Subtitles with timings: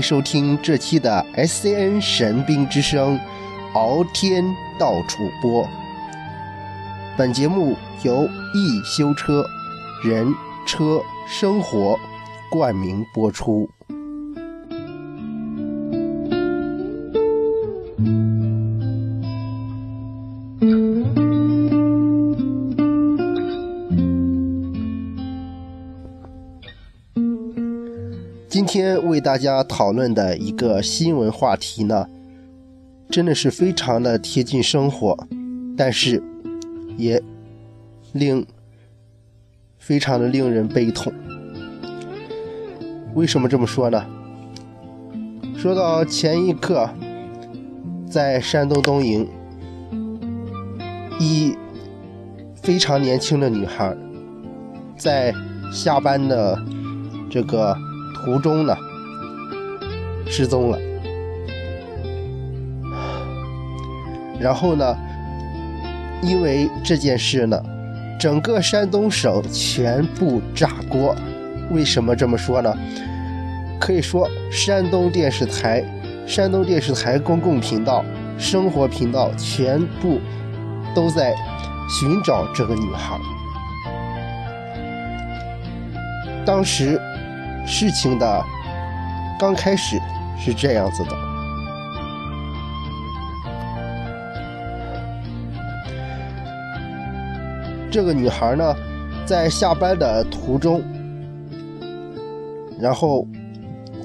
[0.00, 3.20] 迎收听这期的 SCN 神兵之声，
[3.74, 4.42] 敖天
[4.78, 5.68] 到处播。
[7.18, 9.44] 本节目由易修车
[10.02, 10.34] 人
[10.66, 11.98] 车生活
[12.50, 13.68] 冠名播出。
[28.80, 32.08] 今天为大家讨论的一个新闻话题呢，
[33.10, 35.14] 真的是非常的贴近生活，
[35.76, 36.22] 但是
[36.96, 37.22] 也
[38.14, 38.46] 令
[39.76, 41.12] 非常的令人悲痛。
[43.12, 44.02] 为什么这么说呢？
[45.58, 46.88] 说到前一刻，
[48.08, 49.28] 在山东东营，
[51.18, 51.54] 一
[52.54, 53.94] 非常年轻的女孩，
[54.96, 55.34] 在
[55.70, 56.58] 下班的
[57.28, 57.76] 这个。
[58.24, 58.76] 途中呢，
[60.26, 60.78] 失踪了。
[64.38, 64.96] 然后呢，
[66.22, 67.62] 因为这件事呢，
[68.18, 71.14] 整个山东省全部炸锅。
[71.70, 72.74] 为什么这么说呢？
[73.80, 75.82] 可以说，山东电视台、
[76.26, 78.04] 山东电视台公共频道、
[78.38, 80.20] 生活频道全部
[80.94, 81.34] 都在
[81.88, 83.18] 寻找这个女孩。
[86.44, 87.00] 当时。
[87.66, 88.44] 事情的
[89.38, 89.98] 刚开始
[90.38, 91.10] 是这样子的：
[97.90, 98.74] 这个女孩呢，
[99.24, 100.82] 在下班的途中，
[102.78, 103.26] 然后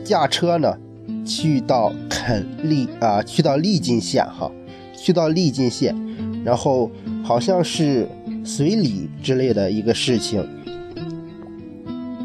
[0.04, 0.78] 驾车呢，
[1.26, 4.52] 去到垦利啊，去到利津县哈，
[4.96, 5.96] 去到利津县，
[6.44, 6.90] 然后
[7.24, 8.08] 好像是
[8.44, 10.48] 随礼之类的一个事情，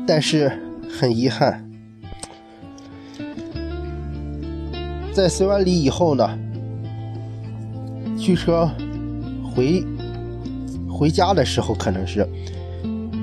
[0.06, 0.52] 但是。
[0.98, 1.64] 很遗憾，
[5.14, 6.38] 在随完礼以后呢，
[8.18, 8.70] 驱车
[9.42, 9.82] 回
[10.90, 12.28] 回家的时候，可能是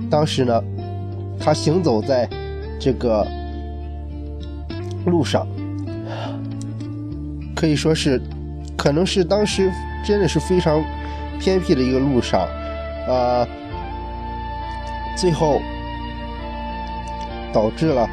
[0.09, 0.63] 当时呢，
[1.39, 2.27] 他行走在
[2.79, 3.27] 这个
[5.05, 5.47] 路上，
[7.55, 8.19] 可以说是，
[8.75, 9.71] 可能是当时
[10.03, 10.83] 真的是非常
[11.39, 12.47] 偏僻的一个路上，
[13.07, 13.47] 呃，
[15.15, 15.61] 最后。
[17.53, 18.07] 导致了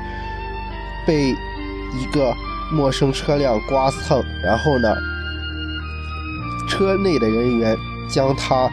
[1.06, 2.34] 被一个
[2.72, 4.94] 陌生车辆刮蹭，然后呢，
[6.68, 7.76] 车内的人员
[8.10, 8.70] 将他，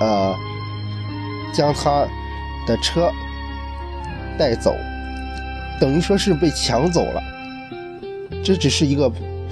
[0.00, 0.34] 呃，
[1.52, 2.06] 将他
[2.66, 3.10] 的车
[4.38, 4.74] 带走，
[5.80, 7.22] 等于说是被抢走了。
[8.44, 9.10] 这只是一个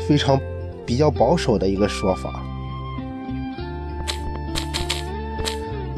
[0.08, 0.38] 非常
[0.86, 2.42] 比较保守的一个说法。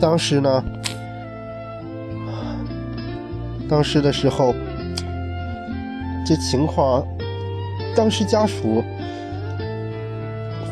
[0.01, 0.65] 当时呢。
[3.69, 4.55] 当时的时候，
[6.25, 7.05] 这情况，
[7.97, 8.83] 当时家属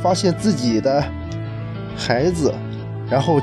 [0.00, 1.04] 发现自己的
[1.96, 2.54] 孩子，
[3.10, 3.40] 然后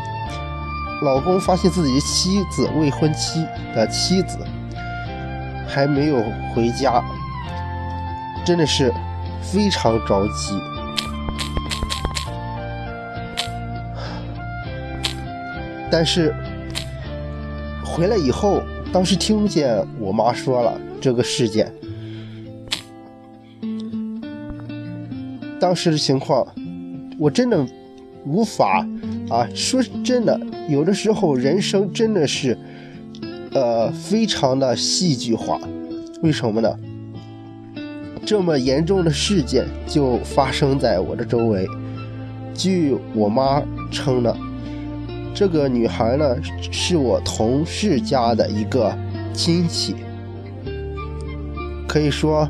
[1.04, 3.46] 老公发现自己的妻子未婚妻
[3.76, 4.38] 的妻子
[5.68, 6.24] 还没有
[6.56, 7.04] 回家，
[8.46, 8.92] 真的是
[9.42, 10.58] 非常着急。
[15.92, 16.34] 但是
[17.84, 18.64] 回来以后。
[18.94, 21.72] 当时听见我妈说了这个事件，
[25.60, 26.46] 当时的情况，
[27.18, 27.66] 我真的
[28.26, 28.86] 无法
[29.30, 29.48] 啊！
[29.56, 30.38] 说真的，
[30.70, 32.58] 有的时候人生真的是，
[33.54, 35.58] 呃，非常的戏剧化。
[36.22, 36.78] 为什么呢？
[38.26, 41.66] 这么严重的事件就发生在我的周围。
[42.54, 44.36] 据我妈称呢。
[45.34, 46.36] 这个女孩呢，
[46.72, 48.96] 是我同事家的一个
[49.34, 49.96] 亲戚，
[51.88, 52.48] 可以说，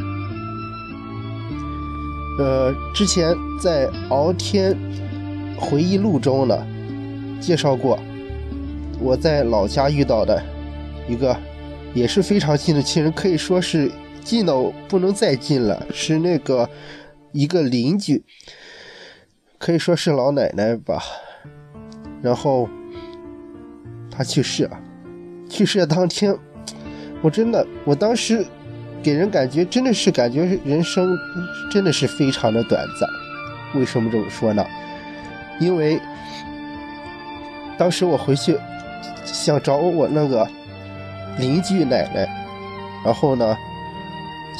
[2.40, 4.76] 呃，之前在《敖天
[5.58, 6.66] 回忆录》中呢，
[7.40, 7.96] 介绍过
[8.98, 10.42] 我在老家遇到的
[11.08, 11.36] 一个
[11.94, 13.90] 也是非常近的亲人，可以说是
[14.24, 16.68] 近到不能再近了，是那个
[17.32, 18.24] 一个邻居，
[19.58, 21.00] 可以说是老奶奶吧。
[22.22, 22.68] 然后
[24.10, 24.78] 他去世了，
[25.48, 26.36] 去世的当天，
[27.22, 28.44] 我真的，我当时
[29.02, 31.16] 给人感觉真的是感觉人生
[31.70, 33.08] 真的是非常的短暂。
[33.78, 34.64] 为什么这么说呢？
[35.60, 36.00] 因为
[37.78, 38.58] 当时我回去
[39.24, 40.48] 想找我那个
[41.38, 42.28] 邻居奶奶，
[43.04, 43.56] 然后呢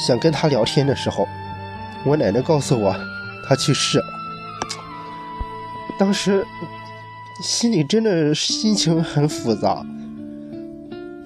[0.07, 1.27] 想跟她聊天的时候，
[2.05, 2.95] 我奶奶告诉我
[3.49, 4.05] 她去世了。
[5.99, 6.47] 当时。
[7.43, 9.85] 心里真的心情很复杂，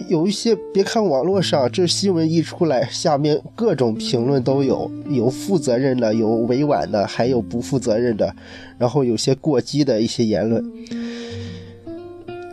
[0.09, 8.35] 有一些，别看网络上这新闻一出来，下面各种评论都有，有负责任的，有委婉的，还有不负责任的，
[8.77, 10.65] 然后有些过激的一些言论。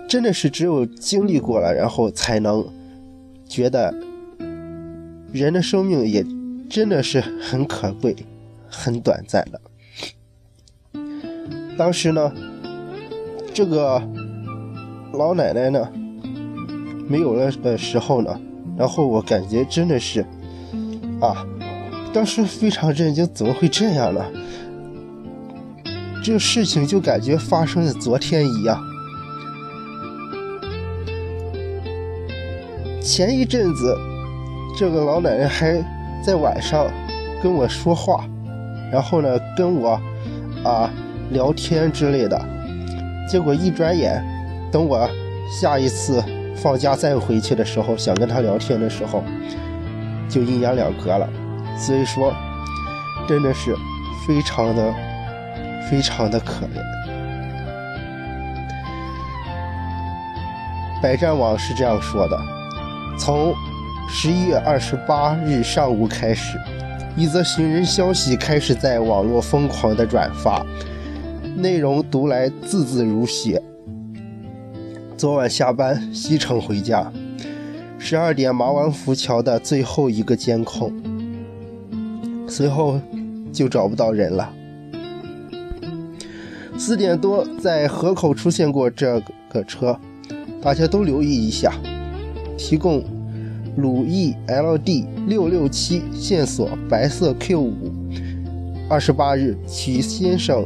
[0.08, 2.66] 真的是只有经历过了，然后才能
[3.48, 3.94] 觉得
[5.34, 6.24] 人的生命也
[6.70, 8.16] 真的是很可贵、
[8.70, 9.60] 很短暂的。
[11.78, 12.32] 当时呢，
[13.58, 14.00] 这个
[15.14, 15.90] 老奶奶呢。
[17.10, 18.40] 没有了的时候呢，
[18.78, 20.22] 然后我感觉真的是，
[21.20, 21.44] 啊，
[22.14, 24.24] 当时非常震惊，怎么会这样呢？
[26.24, 28.80] 这个事情就感觉发生在昨天一样。
[33.02, 33.98] 前一阵子，
[34.78, 35.84] 这个老奶奶还
[36.22, 36.86] 在晚上
[37.42, 38.24] 跟我说话，
[38.92, 40.00] 然后呢跟我
[40.64, 40.92] 啊
[41.32, 42.38] 聊天之类的，
[43.28, 44.24] 结果一转眼，
[44.72, 45.10] 等我
[45.62, 46.24] 下一次。
[46.60, 49.24] 放假再回去的时候，想跟他聊天的时候，
[50.28, 51.30] 就阴阳两隔了。
[51.78, 52.34] 所以说，
[53.28, 53.76] 真的是
[54.26, 54.92] 非常的、
[55.88, 56.82] 非常的可怜。
[61.00, 62.36] 百战网是这样说的：
[63.20, 63.54] 从
[64.10, 66.58] 十一月二十八日上午开始，
[67.16, 70.66] 一则寻人消息开始在网络疯狂的转发，
[71.58, 73.60] 内容读来字字如血。
[75.18, 77.12] 昨晚下班西城回家，
[77.98, 80.94] 十二点麻湾浮桥的最后一个监控，
[82.48, 83.02] 随后
[83.52, 84.54] 就找不到人了。
[86.78, 89.20] 四点多在河口出现过这
[89.50, 90.00] 个车，
[90.62, 91.74] 大家都留意一下。
[92.56, 93.04] 提供
[93.78, 97.74] 鲁 E L D 六六七线索，白色 Q 五。
[98.88, 100.66] 二十八日，曲先生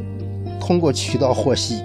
[0.62, 1.82] 通过渠道获悉，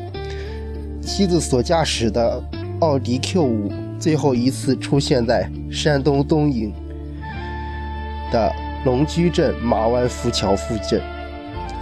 [1.03, 2.41] 妻子所驾驶的。
[2.81, 6.75] 奥迪 Q5 最后一次出现在山东东营
[8.31, 8.53] 的
[8.85, 11.01] 龙居镇马湾浮桥附近。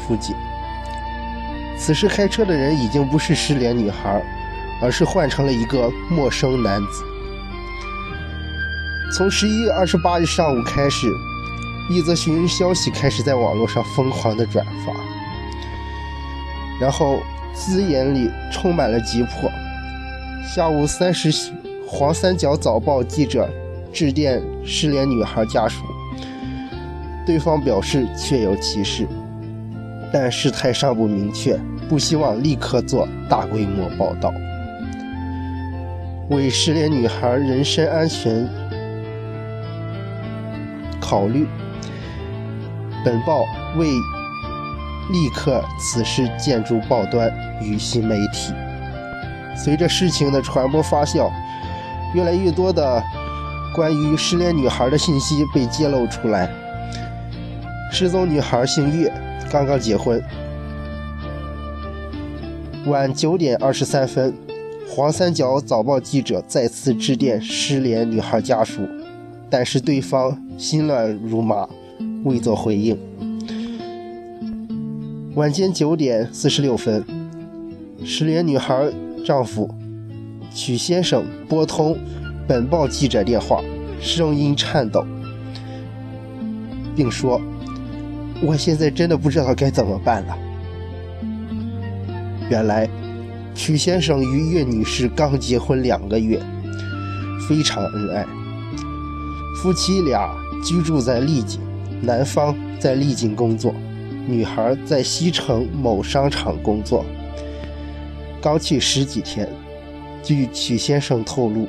[0.07, 0.37] 附近，
[1.77, 4.23] 此时开车的人已经不是失联女孩，
[4.81, 7.05] 而是换成了一个陌生男子。
[9.13, 11.09] 从十一月二十八日上午开始，
[11.91, 14.93] 一则寻人消息开始在网络上疯狂的转发，
[16.81, 17.19] 然后
[17.53, 19.51] 字眼里充满了急迫。
[20.47, 21.53] 下午三时许，
[21.87, 23.49] 黄三角早报记者
[23.93, 25.85] 致电失联女孩家属，
[27.27, 29.07] 对方表示确有其事，
[30.13, 34.33] 但事态尚不明确，不希望立刻做大规模报道。
[36.31, 38.49] 为失联女孩人身安全
[41.01, 41.47] 考虑，
[43.05, 43.45] 本报
[43.77, 43.89] 为
[45.11, 48.53] 立刻此事见诸报端与新媒体。
[49.57, 51.31] 随着事情的传播发酵，
[52.15, 53.03] 越来越多的
[53.75, 56.51] 关于失联女孩的信息被揭露出来。
[57.93, 59.13] 失踪女孩姓岳，
[59.51, 60.21] 刚刚结婚。
[62.87, 64.35] 晚九点二十三分，
[64.89, 68.83] 黄三角早报记者再次致电失联女孩家属，
[69.49, 71.69] 但是对方心乱如麻，
[72.25, 72.99] 未作回应。
[75.35, 77.05] 晚间九点四十六分，
[78.05, 78.89] 失联女孩。
[79.25, 79.75] 丈夫
[80.55, 81.97] 曲先生拨通
[82.47, 83.63] 本报记者电话，
[83.99, 85.03] 声音颤抖，
[86.95, 87.41] 并说
[88.45, 90.39] ：“我现在真的不知道该怎么办了。”
[92.51, 92.87] 原来，
[93.55, 96.39] 曲先生与岳女士刚结婚两个月，
[97.49, 98.27] 非常恩爱。
[99.57, 100.31] 夫妻俩
[100.63, 101.59] 居住在丽景，
[102.03, 103.75] 男方在丽景工作，
[104.27, 107.05] 女孩在西城某商场工作。
[108.41, 109.49] 刚去十几天，
[110.23, 111.69] 据曲先生透露，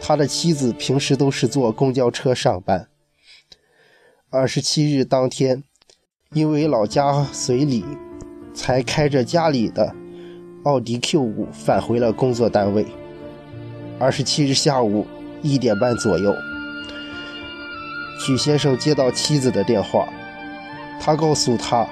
[0.00, 2.88] 他的妻子平时都是坐公交车上班。
[4.30, 5.62] 二十七日当天，
[6.32, 7.84] 因为老家随礼，
[8.52, 9.94] 才开着家里的
[10.64, 12.84] 奥迪 Q5 返回了工作单位。
[14.00, 15.06] 二十七日下午
[15.42, 16.34] 一点半左右，
[18.20, 20.08] 曲先生接到妻子的电话，
[21.00, 21.86] 他告诉他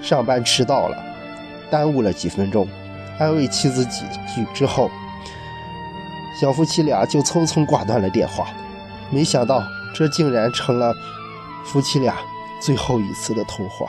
[0.00, 0.96] 上班迟到了，
[1.70, 2.66] 耽误了几分钟。
[3.18, 4.02] 安慰妻子几
[4.34, 4.90] 句之后，
[6.40, 8.48] 小夫妻俩就匆匆挂断了电话。
[9.10, 9.62] 没想到，
[9.94, 10.94] 这竟然成了
[11.64, 12.16] 夫妻俩
[12.60, 13.88] 最后一次的通话。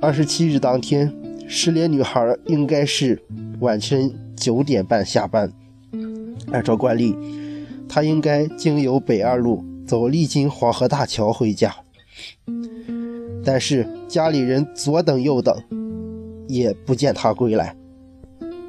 [0.00, 1.12] 二十七日当天，
[1.48, 3.22] 失联女孩应该是
[3.60, 5.52] 晚晨九点半下班。
[6.52, 7.14] 按照惯例，
[7.88, 11.74] 她应该经由北二路走丽金黄河大桥回家，
[13.44, 15.56] 但是家里人左等右等。
[16.50, 17.76] 也不见他归来。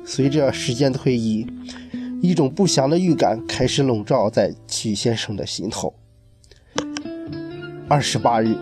[0.04, 1.48] 随着时间推移，
[2.22, 5.94] 一种不祥的预感开始笼罩在曲先生的心头。
[7.88, 8.54] 二十八日，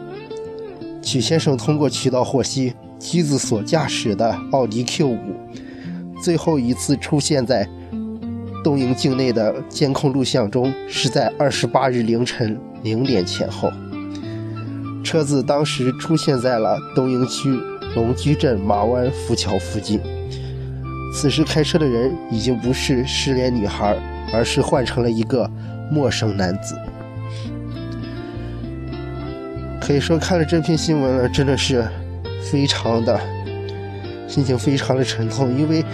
[1.01, 5.17] 曲先生通过渠道获悉，妻子所驾驶的奥迪 Q 五
[6.21, 7.67] 最后一次出现在
[8.63, 13.71] 东营境内的监控录像中，是在二十八日凌晨零点前后。
[15.07, 17.57] 车子当时出现在了东营区
[17.95, 20.01] 龙居镇马湾浮桥附近。
[21.13, 23.97] 此时开车的人已经不是失联女孩，
[24.33, 25.49] 而是换成了一个
[25.89, 26.75] 陌生男子。
[29.79, 31.87] 可以说，看了这篇新闻了，真的是
[32.51, 33.17] 非常的
[34.27, 35.57] 心情非常的沉痛。
[35.57, 35.85] 因为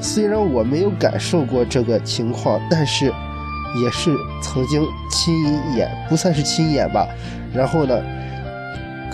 [0.00, 5.32] 虽然我没有感受过这个情况，但是也是曾经亲
[5.76, 7.06] 眼，不算是亲眼吧。
[7.54, 7.96] 然后呢？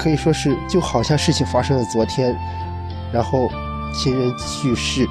[0.03, 2.37] 可以说是就好像事情发生在昨天，
[3.13, 3.49] 然后
[3.95, 5.07] 亲人去世，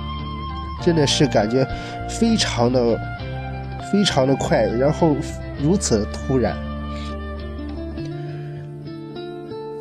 [0.83, 1.65] 真的是感觉
[2.09, 2.99] 非常的
[3.89, 5.15] 非常的快，然后
[5.63, 6.57] 如此的突然。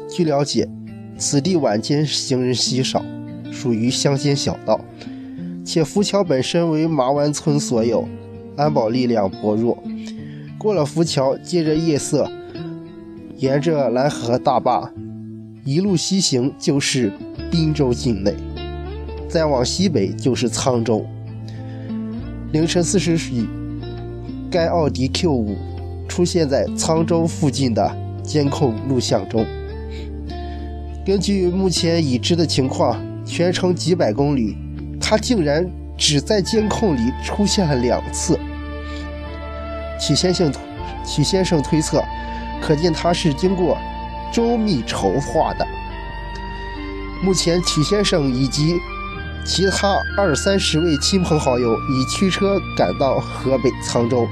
[0.09, 0.69] 据了解，
[1.19, 3.05] 此地晚间行人稀少，
[3.51, 4.81] 属于乡间小道，
[5.65, 8.09] 且浮桥本身为麻湾村所有，
[8.57, 9.83] 安保力量薄弱。
[10.57, 12.31] 过了浮桥，借着夜色。
[13.41, 14.93] 沿着蓝河大坝
[15.65, 17.11] 一路西行，就是
[17.51, 18.33] 滨州境内；
[19.31, 21.07] 再往西北就是沧州。
[22.53, 23.49] 凌晨四时许，
[24.51, 25.57] 该奥迪 Q5
[26.07, 27.91] 出现在沧州附近的
[28.23, 29.47] 监控录像中。
[31.07, 32.95] 根据目前已知的情况，
[33.25, 34.55] 全程几百公里，
[35.01, 35.67] 它竟然
[35.97, 38.39] 只在监控里出现了两次。
[39.99, 40.53] 曲先生，
[41.07, 42.05] 曲先生推测。
[42.61, 43.77] 可见他是经过
[44.33, 45.67] 周密筹划的。
[47.23, 48.79] 目前，曲先生以及
[49.45, 54.27] 其他二三十位亲朋好友已驱车赶到河北沧州，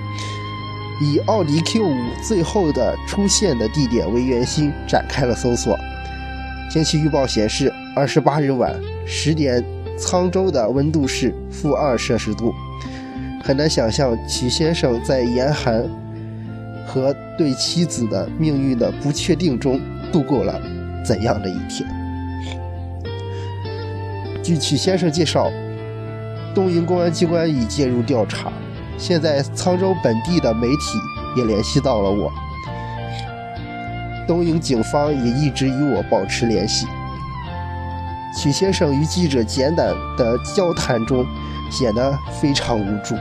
[1.00, 5.76] 以奥迪 Q5 最后的出现的地点为圆心展开了搜索。
[6.70, 8.74] 天气预报显示，二十八日晚
[9.06, 9.62] 十点，
[9.98, 12.54] 沧州的温度是负二摄氏度。
[13.42, 15.88] 很难想象曲先生在严寒。
[16.88, 19.78] 和对妻子的命运的不确定中
[20.10, 20.58] 度过了
[21.04, 21.86] 怎样的一天？
[24.42, 25.50] 据曲先生介绍，
[26.54, 28.50] 东营公安机关已介入调查，
[28.96, 30.98] 现在沧州本地的媒体
[31.36, 32.32] 也联系到了我，
[34.26, 36.86] 东营警方也一直与我保持联系。
[38.34, 41.26] 曲先生与记者简短的交谈中
[41.70, 43.14] 显得非常无助，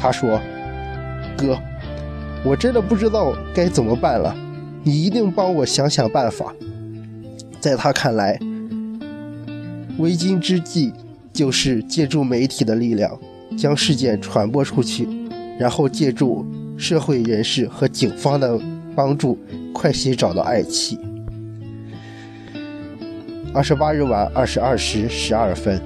[0.00, 0.40] 他说。
[1.36, 1.58] 哥，
[2.44, 4.34] 我真的不知道该怎么办了，
[4.82, 6.54] 你一定帮我想想办法。
[7.60, 8.38] 在他看来，
[9.98, 10.92] 为今之计
[11.32, 13.18] 就是借助媒体的力量，
[13.58, 15.08] 将事件传播出去，
[15.58, 16.46] 然后借助
[16.78, 18.58] 社会人士和警方的
[18.94, 19.38] 帮助，
[19.74, 20.98] 快些找到爱妻。
[23.52, 25.80] 二十八日晚二十二时十二分，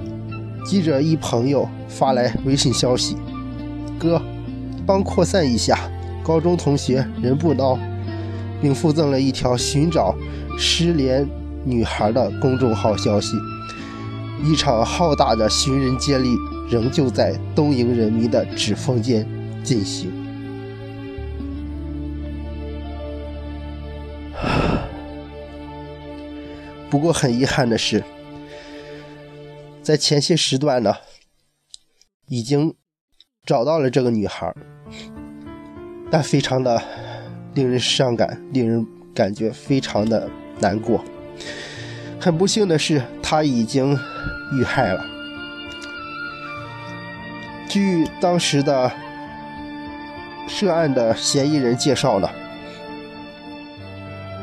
[0.65, 3.17] 记者一朋友发来微信消息
[3.97, 4.21] ：“哥。”
[4.85, 5.89] 帮扩散一下，
[6.23, 7.77] 高中同学人不孬，
[8.61, 10.15] 并附赠了一条寻找
[10.57, 11.27] 失联
[11.63, 13.33] 女孩的公众号消息。
[14.43, 16.35] 一场浩大的寻人接力
[16.69, 19.25] 仍旧在东营人民的指缝间
[19.63, 20.11] 进行。
[26.89, 28.03] 不过很遗憾的是，
[29.83, 30.95] 在前些时段呢，
[32.27, 32.73] 已经。
[33.43, 34.53] 找到了这个女孩，
[36.11, 36.79] 但非常的
[37.55, 40.29] 令人伤感，令人感觉非常的
[40.59, 41.03] 难过。
[42.19, 43.97] 很不幸的是，她已经
[44.53, 45.03] 遇害了。
[47.67, 48.91] 据当时的
[50.47, 52.29] 涉案的嫌疑人介绍呢，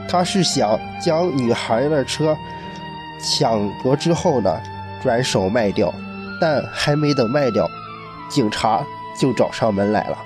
[0.09, 2.37] 他是想将女孩的车
[3.21, 4.61] 抢夺之后呢，
[5.01, 5.95] 转手卖掉，
[6.41, 7.69] 但还没等卖掉。
[8.29, 8.87] 警察
[9.19, 10.19] 就找上门来了，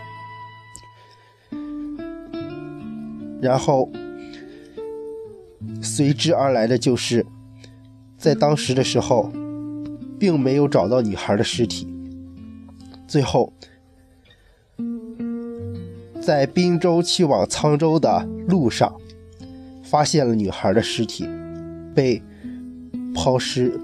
[3.41, 3.91] 然后
[5.83, 7.25] 随之而来的就是，
[8.19, 9.31] 在当时的时候，
[10.19, 11.89] 并没有找到女孩的尸体。
[13.07, 13.53] 最后，
[16.21, 18.95] 在滨州去往沧州的路上，
[19.83, 21.29] 发现了女孩的尸体，
[21.95, 22.23] 被
[23.15, 23.79] 抛尸。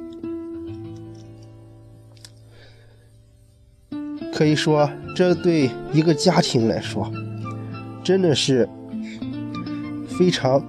[4.39, 7.11] 可以说，这对一个家庭来说，
[8.05, 8.69] 真的是
[10.17, 10.65] 非常，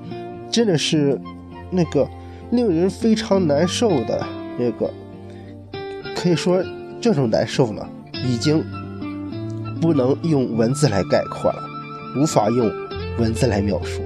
[0.49, 1.21] 真的是
[1.69, 2.09] 那个
[2.49, 4.25] 令人非常难受的
[4.57, 4.91] 那个。
[6.15, 6.63] 可以说，
[6.99, 7.87] 这种难受呢，
[8.25, 8.65] 已经
[9.79, 11.61] 不能用文字来概括了，
[12.17, 12.71] 无法用
[13.19, 14.01] 文字来描述。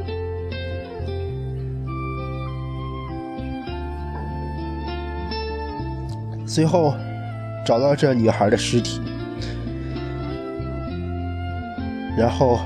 [6.45, 6.93] 随后
[7.65, 8.99] 找到这女孩的尸体，
[12.17, 12.59] 然后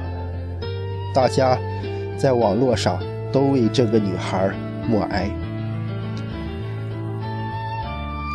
[1.13, 1.57] 大家
[2.17, 2.99] 在网络上
[3.31, 4.49] 都为这个女孩
[4.87, 5.29] 默哀。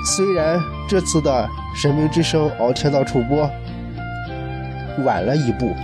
[0.05, 1.49] 虽然这次的
[1.81, 3.49] 《神明之声》敖天道主播
[5.05, 5.75] 晚了一步，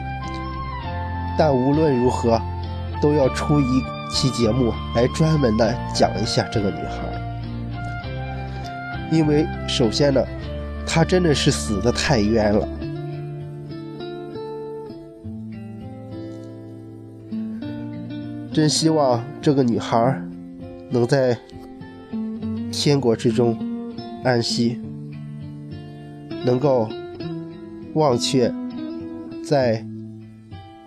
[1.38, 2.40] 但无论如何
[3.00, 6.98] 都要出一期节目来专门的讲一下这个女孩。
[9.10, 10.22] 因为首先呢，
[10.86, 12.68] 她真的是死的太冤了。
[18.58, 20.20] 真希望这个女孩
[20.90, 21.38] 能在
[22.72, 23.56] 天国之中
[24.24, 24.80] 安息，
[26.44, 26.88] 能够
[27.94, 28.52] 忘却
[29.44, 29.86] 在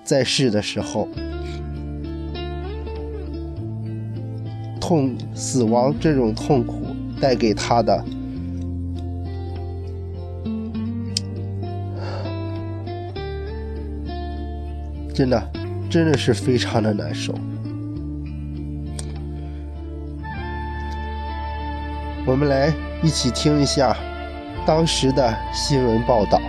[0.04, 1.08] 在世的时候
[4.82, 6.76] 痛死亡这种痛苦。
[7.22, 8.04] 带给他的，
[15.14, 15.52] 真的，
[15.90, 17.34] 真的是非常的难受。
[22.32, 23.94] 我们来一起听一下
[24.66, 26.40] 当时的新闻报道。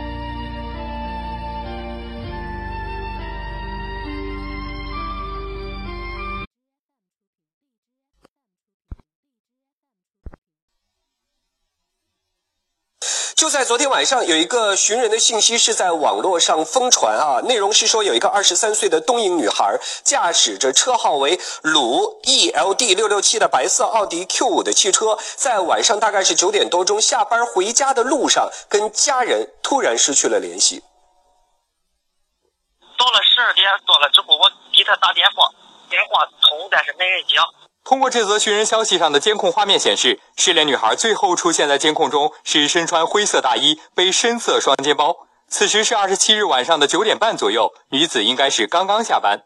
[13.65, 30.83] 昨天晚上，有一个寻人的信息是在网络上疯传啊，内容是说有一个二十三岁的东营女孩驾驶着车号为鲁 E L D 六六七的白色奥迪 Q 五的汽车，在晚上大概是九点多钟下班回家的路上，跟家人突然失去了联系。
[32.99, 35.49] 到了十二点多了之后，我给他打电话，
[35.89, 37.37] 电话通，但是没人接。
[37.85, 45.27] 通过这则寻人消息上的监控画面显示，失联女孩最后出现在监控中是身穿灰色大衣，背深色双肩包。
[45.49, 49.43] 此时是二十七日晚上的九点半左右，女子应该是刚刚下班。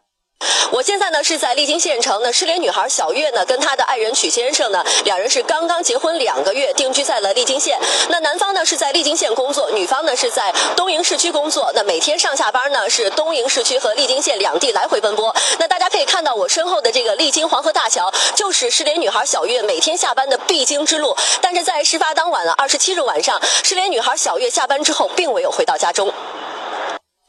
[0.71, 7.79] 我现在呢是在丽晶县城呢，失联女孩小月呢跟她的爱人曲先生呢，两人是刚刚结婚两个月，定居在了丽晶县。
[8.09, 11.71] 那男方呢是在丽晶县工作，女方呢是在东营市区工作。
[11.73, 15.33] 那每天上下班呢是东营市区和丽晶县两地来回奔波。
[15.57, 21.15] 那大家可以看到我身后的这个丽晶黄河大桥，就是失联女孩小月每天下班的必经之路。
[21.41, 26.13] 但是在事发当晚啊，二十七日晚上，失联女孩小月下班之后，并未有回到家中。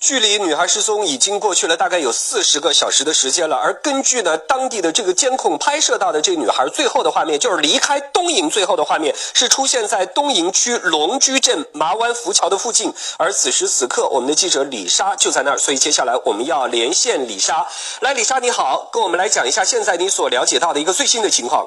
[0.01, 17.67] 距离女孩失踪已经过去了大概有四十个小时的时间了，而根据呢当地的这个监控拍摄到的这个女孩最后的画面，就是离开东营最后的画面是出现在东营区龙居镇麻湾浮桥的附近，而此时此刻我们的记者李莎就在那儿，所以接下来我们要连线李莎。
[18.01, 21.67] 来，李莎你好，跟我们来讲一下现在你所了解到的一个最新的情况。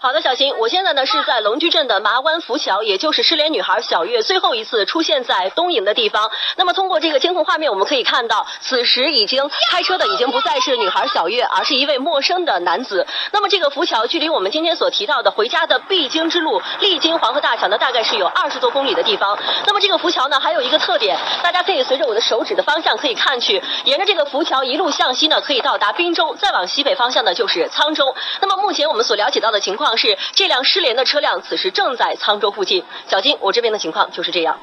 [0.00, 6.30] 好的，小新，我现在呢是在龙居镇的麻湾浮桥，也就是失联女孩小月最后一次出现在东营的地方。
[6.54, 13.08] 那么通过这个监控画面，我们可以看到，此时已经开车的已经不再是女孩小月，而是一位陌生的男子。
[13.32, 19.36] 那么这个浮桥距离我们今天所提到的回家的必经之路历经黄河大桥呢，大概是有二十多公里的地方。
[19.66, 28.14] 那么这个浮桥呢，还有一个特点，大家可以随着我的手指的方向可以看去，沿着这个浮桥一路向西呢，可以到达滨州，再往西北方向呢就是沧州。
[28.40, 29.87] 那么目前我们所了解到的情况。
[29.96, 32.84] 是这辆失联的车辆，此时正在沧州附近。
[33.08, 34.58] 小金，我这边的情况就是这样。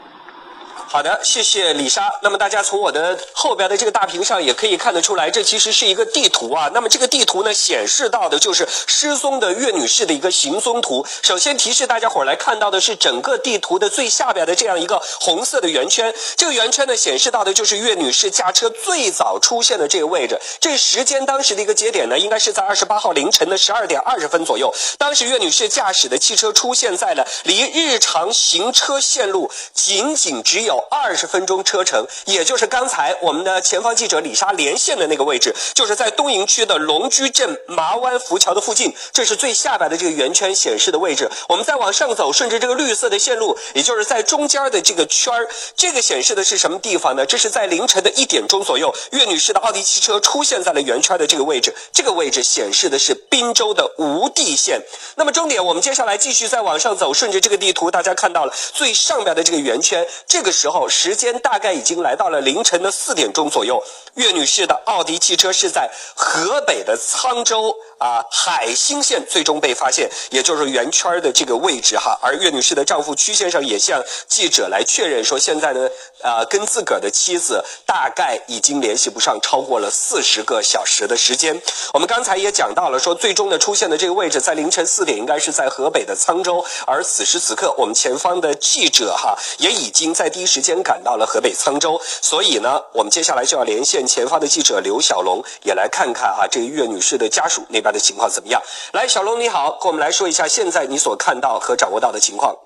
[0.88, 2.10] 好的，谢谢李莎。
[2.22, 6.70] 那么大家从我的后边的这个大屏上也可以看得出来，这其实是一个地图啊。
[6.74, 11.06] 那么这个地图呢，显示到的就是失踪的岳女士的一个行踪图。
[11.22, 16.14] 首先提示大家伙儿来看到的是整个地图的最下边的这样一个红色的圆圈。
[16.38, 20.40] 这个圆圈呢，显示到的就是岳女士驾车最早出现的这个位置。
[20.62, 24.74] 这时间当时的一个节点呢，应该是在二十八号凌晨的十二点二十分左右。
[24.98, 30.75] 当时岳女士驾驶的汽车出现在了离日常行车线路仅仅只有。
[30.90, 38.96] 二十分钟车程，也就是刚才我们的前方记者李莎连线的那个位置，就是在东营区的龙居镇麻湾浮桥的附近。
[39.12, 41.30] 这是最下边的这个圆圈显示的位置。
[41.50, 47.26] 我们再往上走，顺着这个绿色的线路，也就是在中间的这个圈儿，这个显示的是什么地方呢？
[47.26, 51.76] 这是在凌晨的一点钟左右，岳女士的奥迪汽车出现在了圆圈的这个位置。
[51.92, 54.82] 这个位置显示的是滨州的无地县。
[55.16, 60.90] 那么终点，我们接下来继续再往上走，顺着这个地图，大家看到了最上边的这个圆圈，这个是时候。
[60.90, 63.84] 时间大概已经来到了凌晨的四点钟左右，
[64.16, 72.18] 岳女士的奥迪汽车是在河北的沧州啊海兴县最终被发现，也就是圆圈的这个位置哈。
[72.22, 75.90] 而岳女士的丈夫曲先生也向记者来确认说，现在呢，
[76.24, 81.62] 啊跟自个儿的妻子大概已经联系不上，超过了四十个小时的时间。
[81.94, 86.64] 我们刚才也讲到了，说最终的出现的这个位置在凌晨四点，应该是在河北的沧州。
[86.88, 98.62] 而此时此刻，我们前方的记者哈也已经在第一时间赶到了河北沧州，所以呢，我们接下来就要连线前方的记者刘小龙，也来看看啊这个岳女士的家属那边的情况怎么样。
[98.94, 102.65] 来，小龙你好，跟我们来说一下现在你所看到和掌握到的情况。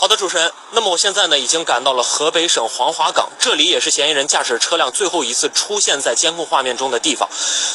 [0.00, 0.52] 好的，主持人。
[0.70, 7.28] 那么我现在呢，已经赶到了河北省黄骅港，这里也是嫌疑人驾驶车辆最后一次出现在监控画面中的地方。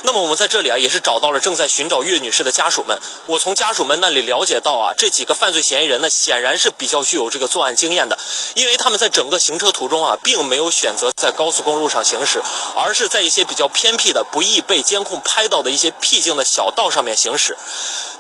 [0.04, 2.98] 那么我们在这里啊，也是找到了正在寻找岳女士的家属们。
[3.26, 8.18] 我从家属们那里了解到啊，这几个犯罪嫌疑人呢，显然是比较具有这个作案经验的，
[8.56, 12.42] 因为他们在整个行车途中啊，并没有选择在高速公路上行驶，
[12.78, 17.58] 而是在一些比较偏僻的、不易被监控拍到的一些僻静的小道上面行驶。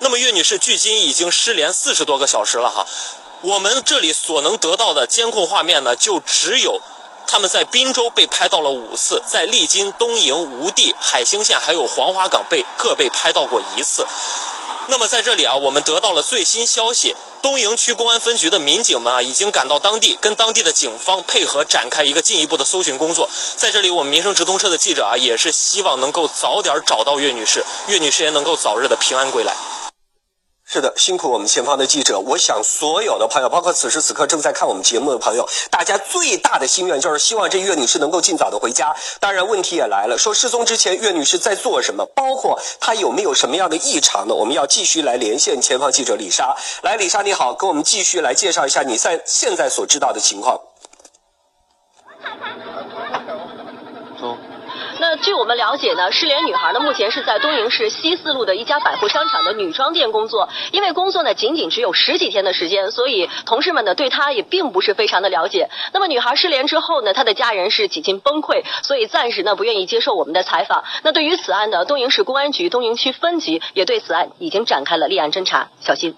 [0.01, 2.85] 那么岳女士距今已经失联四十多个小时了哈。
[3.43, 6.79] 我们这里所能得到的监控画面呢，就只有
[7.27, 14.07] 他们在滨州被拍到了五次，在利津、东营、吴地、海兴县还有黄骅港被各被拍到过一次。
[14.87, 23.29] 那么在这里啊，我们得到了最新消息，东营区公安分局的民警们啊，已经赶到当地，跟当地的警方配合展开一个进一步的搜寻工作。
[23.57, 29.53] 在这里，我们民生直通车的记者啊，也是希望能够早点找到岳女士，岳女士也能够早日的平安归来。
[30.73, 32.19] 是的，辛苦我们前方的记者。
[32.19, 38.91] 我想所有的朋友，包括此时此刻正在看我们节目的朋友，大家最大的心愿就是希望这岳女士能够尽早的回家。
[39.19, 44.33] 当然，问题也来了，说失踪之前岳女士在做什么，包括她有没有什么样的异常呢？
[44.33, 46.57] 我们要继续来连线前方记者李莎。
[46.81, 50.59] 来，李莎你好，跟我们继续来介绍一下你在现在所知道的情况。
[55.03, 60.47] 那据我们了解呢，失联女孩呢目前是在东营市西四路的一家百货商场的女装店工作。
[60.71, 65.69] 因为工作呢仅仅只有十几天的时间，所以同事们呢对她也并不是非常的了解。
[65.91, 70.85] 那么女孩失联之后呢，她的家人是几近崩溃，所以暂时呢不愿意接受我们的采访。
[71.03, 75.67] 那对于此案呢，东营市公安局东营区分局也对此案已经展开了立案侦查。
[75.81, 76.15] 小心。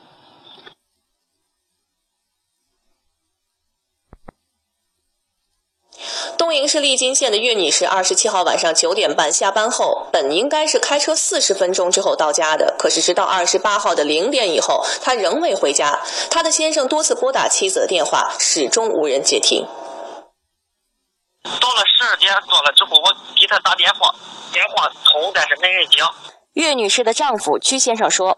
[6.38, 16.00] 东营市利津县的岳女士，二十七号晚上九点半下班后，本应该是开车四十分钟之后到家的，可是直到二十八号的零点以后，她仍未回家。
[16.30, 19.66] 她的先生多次拨打妻子的电话，始终无人接听。
[21.44, 24.14] 到了十二点多了之后，我给他打电话，
[24.52, 26.00] 电话通，但是没人接。
[26.54, 28.38] 岳女士的丈夫曲先生说。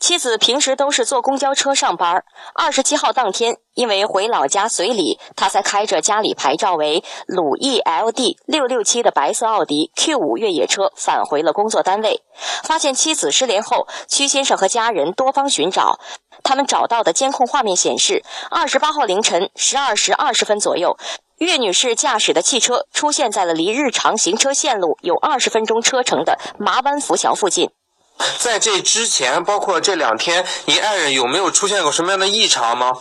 [0.00, 2.24] 妻子平时都是坐公交车上班。
[2.54, 12.22] 二十七号当天，因为回老家随礼，他才开着家里牌照为鲁 E L D 六六七的白色奥迪 Q 五越野车返回了工作单位。
[12.62, 15.98] 发现妻子失联后，屈先生和家人多方寻找。
[16.44, 20.96] 他们找到的监控画面显示，二十八号凌晨十二时二十分左右，
[21.38, 27.70] 岳女士驾驶的汽车出现在了离日常行车线路有二十分钟车程的麻湾浮桥附近。
[28.38, 32.92] 在这之前，包括这两天，你爱人有没有出现过什么样的异常吗？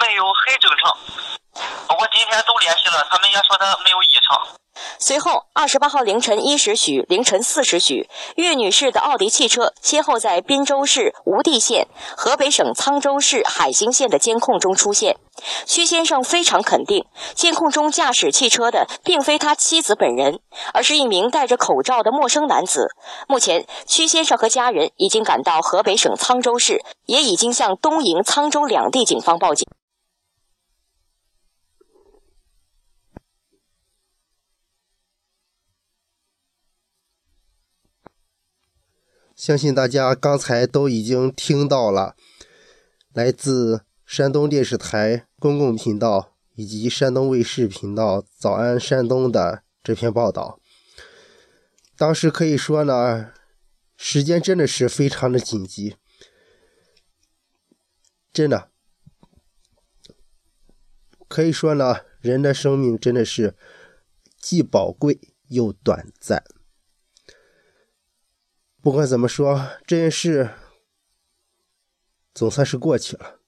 [0.00, 0.96] 没有，很正常。
[1.54, 4.56] 我今天都联系了，他们也说他没有异常。
[4.98, 15.16] 随后，二十八号凌晨一时许、凌晨四时许，岳女士的奥迪汽车先后在滨州市吴地县、河北省沧州市海兴县的监控中出现。
[15.66, 20.40] 屈先生非常肯定，监控中驾驶汽车的并非他妻子本人，
[20.72, 22.88] 而是一名戴着口罩的陌生男子。
[23.26, 29.66] 目前，屈先生和家人已经赶到河北省沧州市，也已经向东营、沧州两地警方报警。
[39.40, 42.14] 相信大家刚才都已经听到了，
[43.14, 50.60] 来自山东电视台公共频道以及山东卫视频道《早安山东》的这篇报道。
[51.96, 53.32] 当时可以说呢，
[53.96, 55.96] 时间真的是非常的紧急，
[58.34, 58.68] 真的
[61.28, 63.56] 可以说呢，人的生命真的是
[64.38, 66.44] 既宝贵又短暂。
[68.82, 70.50] 不管怎么说，这件事
[72.32, 73.40] 总算是过去了。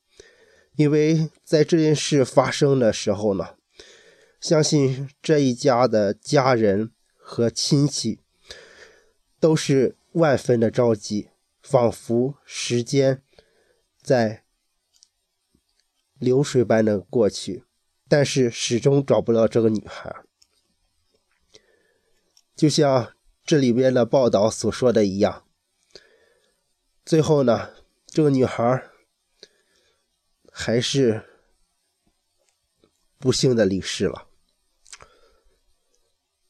[0.76, 3.56] 因为在这件事发生的时候呢，
[4.40, 8.20] 相信这一家的家人和亲戚
[9.40, 11.30] 都是万分的着急，
[11.62, 13.22] 仿佛时间
[14.02, 14.44] 在
[16.18, 17.64] 流水般的过去，
[18.08, 20.14] 但是始终找不到这个女孩。
[22.54, 23.14] 就像
[23.44, 25.46] 这里边的报道所说的一样。
[27.04, 27.74] 最后呢，
[28.06, 28.90] 这个女孩
[30.52, 31.28] 还是
[33.18, 34.28] 不幸的离世了。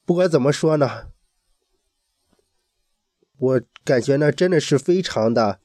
[0.05, 1.13] 不管怎么说呢，
[3.39, 5.61] 我感觉呢，真的是非常的、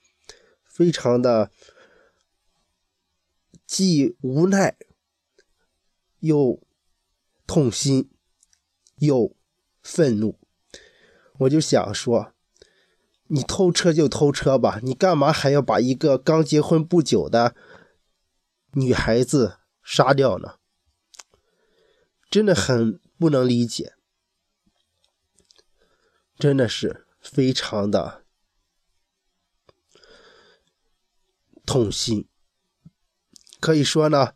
[0.63, 1.51] 非常的，
[3.65, 4.77] 既无奈
[6.19, 6.63] 又
[7.45, 8.09] 痛心
[8.95, 9.35] 又
[9.81, 10.39] 愤怒。
[11.39, 12.33] 我就想说。
[13.29, 17.53] 你偷车就偷车吧，你干嘛还要把一个刚结婚不久的
[18.71, 20.59] 女孩子杀掉呢？
[22.31, 23.95] 真的很不能理解，
[26.39, 28.23] 真的是非常的
[31.65, 32.29] 痛心。
[33.59, 34.35] 可以说呢，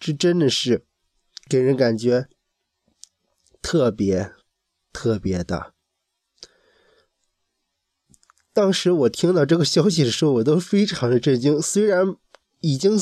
[0.00, 0.84] 这真的是
[1.48, 2.28] 给人感觉
[3.62, 4.34] 特别
[4.98, 5.74] 特别的。
[8.52, 11.62] 当时我听到这个消息的时候，我都非常的震惊。
[11.62, 12.16] 虽然
[12.58, 12.98] 已经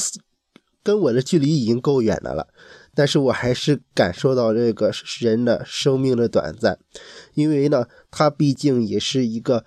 [0.82, 2.52] 跟我的距离已经够远的了，
[2.94, 6.78] 但是我还是感受到这个人的生命的短暂。
[7.32, 9.64] 因为呢，他毕竟也是一个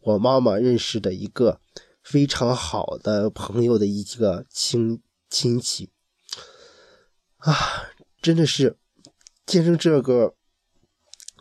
[0.00, 1.60] 我妈妈认识的一个
[2.02, 5.90] 非常好的朋友的一个亲亲戚
[7.36, 7.54] 啊，
[8.20, 8.76] 真的是
[9.46, 10.34] 见证这个，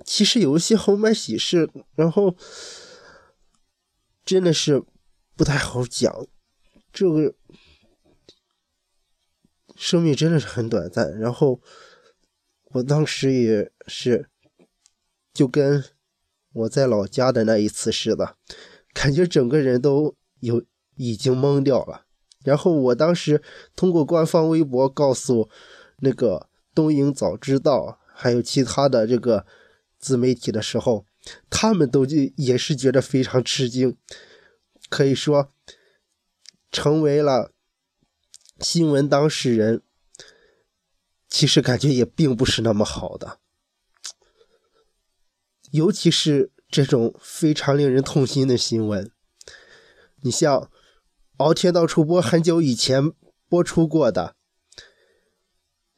[0.06, 2.36] 其实有一些红白喜事，然后。
[4.26, 4.84] 真的是
[5.36, 6.28] 不太好讲，
[6.94, 7.34] 这个
[9.76, 11.18] 生命真的是很短暂。
[11.18, 11.60] 然后
[12.66, 14.30] 我当时也是，
[15.34, 15.84] 就跟
[16.54, 18.36] 我在老家的那一次似的，
[18.94, 20.64] 感觉整个人都有
[20.96, 22.06] 已经懵掉了。
[22.44, 23.42] 然后我当时
[23.76, 25.50] 通过官方微博告诉
[26.02, 29.48] 那个东营早知道，还有其他的这个
[30.00, 31.06] 自媒体的时候。
[31.50, 33.98] 他们都就也是觉得非常吃惊，
[34.88, 35.52] 可以说
[36.72, 37.52] 成为了
[38.62, 39.84] 新闻当事人。
[41.28, 43.40] 其实感觉也并不是那么好的，
[45.72, 49.12] 尤其是这种非常令人痛心的新闻。
[50.22, 50.72] 你像
[51.38, 53.12] 敖天道出播很久以前
[53.50, 54.36] 播出过的，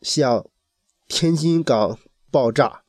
[0.02, 0.50] 像
[1.08, 2.00] 天津港
[2.32, 2.84] 爆炸。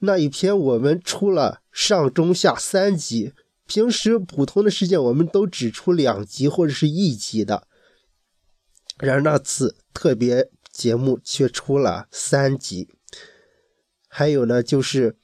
[0.00, 3.32] 那一篇我们出了上中下三集，
[3.66, 7.66] 平时普通的事件我们都只出两集或者是一集的，
[8.98, 12.90] 然而那次特别节目却出了三集。
[14.06, 15.16] 还有呢，就是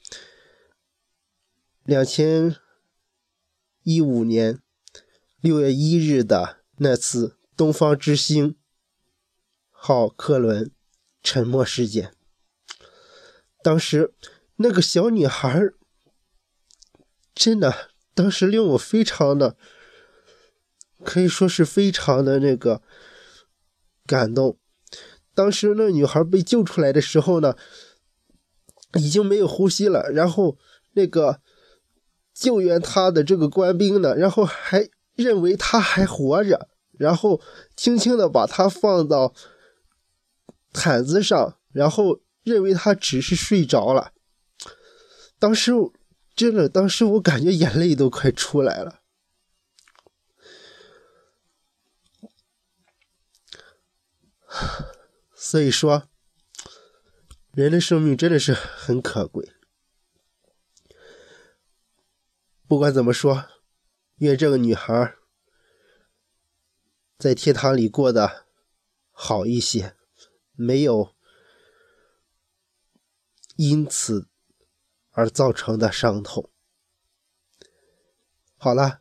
[1.84, 2.56] 两千
[3.82, 4.58] 一五年
[5.40, 8.56] 六月一日的那次东方之星
[9.70, 10.70] 号客轮
[11.22, 12.14] 沉没事件，
[13.62, 14.14] 当时。
[14.62, 15.60] 那个小女孩
[17.34, 19.56] 真的，当时令我非常的，
[21.04, 22.80] 可以说是非常的那个
[24.06, 24.58] 感动。
[25.34, 27.56] 当时那女孩被救出来的时候呢，
[28.94, 30.10] 已经没有呼吸了。
[30.10, 30.58] 然后
[30.92, 31.40] 那个
[32.34, 37.40] 救援她的这个官兵呢，然后还认为她还活着，然后
[37.74, 39.34] 轻轻的把她放到
[40.72, 44.12] 毯子上，然后认为她只是睡着了。
[45.42, 45.72] 当时
[46.36, 49.02] 真的，当时我感觉眼泪都快出来了。
[55.34, 56.08] 所以说，
[57.50, 59.50] 人的生命真的是很可贵。
[62.68, 63.46] 不管怎么说，
[64.18, 65.16] 愿这个女孩
[67.18, 68.46] 在天堂里过得
[69.10, 69.96] 好一些，
[70.52, 71.16] 没有
[73.56, 74.28] 因此。
[75.12, 76.50] 而造成的伤痛。
[78.56, 79.00] 好了，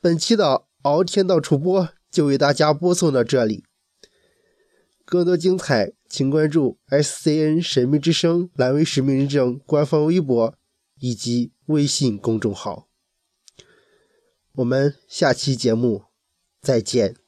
[0.00, 3.64] 本期的敖天道主播就为大家播送到这里。
[5.04, 10.54] 更多精彩，请关注 SCN 神秘之声蓝威使命认证官方微博
[11.00, 12.88] 以及微信公众号。
[14.52, 16.04] 我们下期节目
[16.62, 17.19] 再见。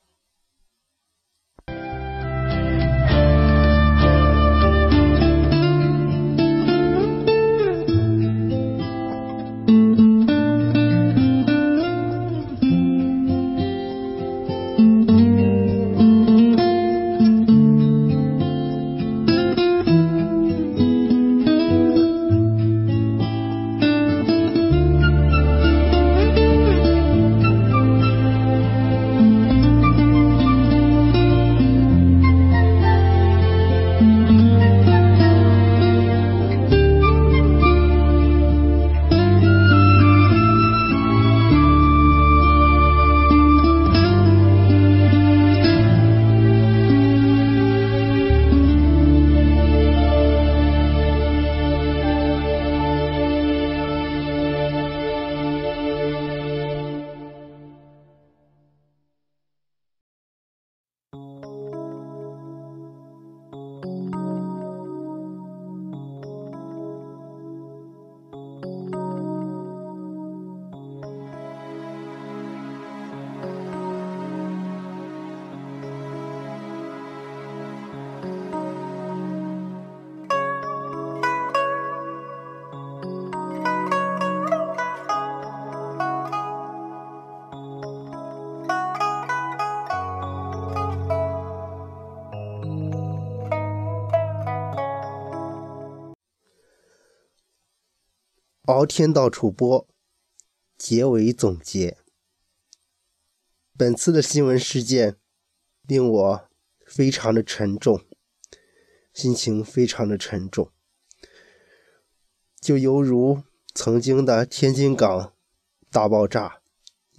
[98.72, 99.86] 敖天道主播，
[100.78, 101.98] 结尾总结。
[103.76, 105.18] 本次的新闻事件
[105.86, 106.48] 令我
[106.86, 108.00] 非常的沉重，
[109.12, 110.72] 心情非常的沉重，
[112.62, 113.42] 就犹如
[113.74, 115.34] 曾经的天津港
[115.90, 116.62] 大爆炸，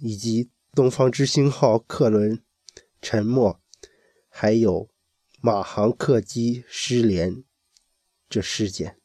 [0.00, 2.42] 以及东方之星号客轮
[3.00, 3.60] 沉没，
[4.28, 4.90] 还有
[5.40, 7.44] 马航客机失联
[8.28, 8.98] 这事件，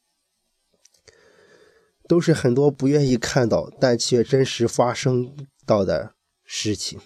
[2.10, 6.98] 都是很多不愿意看到，但却真实发生到的事情。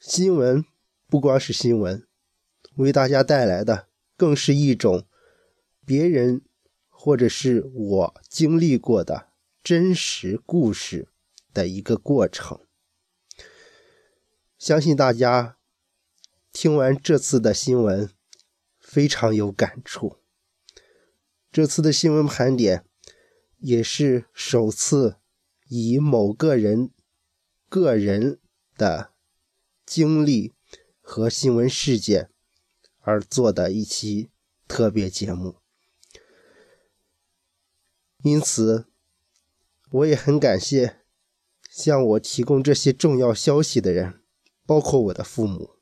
[0.00, 0.64] 新闻
[1.06, 2.04] 不光是新闻，
[2.74, 5.06] 为大家带来的更是一种
[5.84, 6.42] 别人
[6.88, 9.28] 或者是我经历过的
[9.62, 11.06] 真实故事
[11.54, 12.58] 的一个过程。
[14.58, 15.56] 相信大家
[16.52, 18.10] 听完这次的新闻
[18.80, 20.16] 非常有感触。
[21.52, 22.84] 这次的新闻盘点
[23.66, 25.16] 也是首次
[25.68, 26.90] 以某个人
[27.68, 28.38] 个人
[28.76, 29.12] 的。
[29.86, 30.52] 经历
[31.00, 32.28] 和新闻事件
[33.02, 34.30] 而做的一期
[34.66, 35.60] 特别节目，
[38.24, 38.88] 因此
[39.92, 41.04] 我也很感谢
[41.70, 44.20] 向我提供这些重要消息的人，
[44.66, 45.76] 包括我的父母。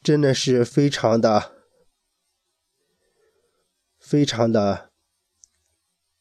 [0.00, 1.53] 真的是非常的、
[4.04, 4.92] 非常的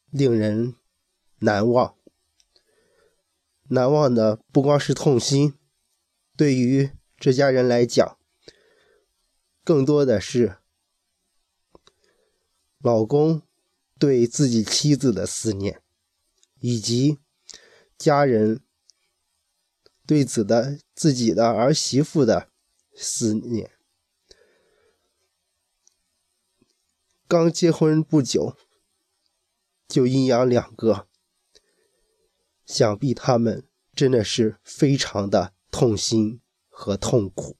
[0.10, 0.76] 令人
[1.40, 1.98] 难忘。
[3.64, 5.60] 难忘的不光是痛心，
[6.38, 8.18] 对于这家人来讲，
[9.66, 10.60] 更多的是
[12.80, 13.42] 老公
[14.00, 15.82] 对自己妻子的思念，
[16.62, 17.20] 以及
[17.98, 18.62] 家人
[20.06, 22.50] 对子的自己的儿媳妇的
[22.96, 23.72] 思念。
[27.28, 28.56] 刚结婚不久，
[29.88, 31.08] 就阴阳两个。
[32.66, 37.58] 想必他们真的是非常的痛心和痛苦。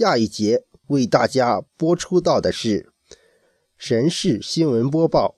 [0.00, 2.90] 下一节为大家播出到的是
[3.76, 5.34] 《神事新闻播报》，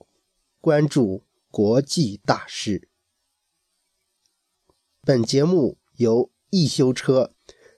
[0.61, 2.87] 关注国际大事。
[5.01, 7.33] 本节目由易修车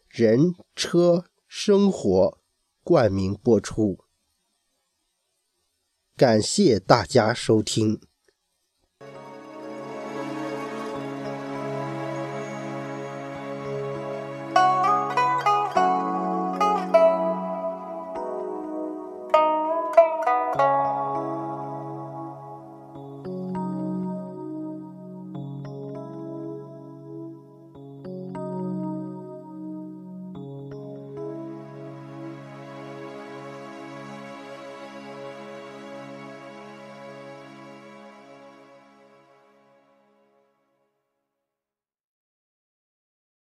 [0.08, 2.38] 人车生活
[2.84, 4.06] 冠名播出，
[6.16, 8.00] 感谢大家收听。